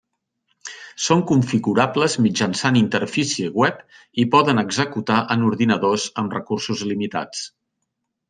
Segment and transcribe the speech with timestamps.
[1.07, 3.83] Són configurables mitjançant interfície web
[4.23, 7.47] i poden executar en ordinadors amb recursos limitats.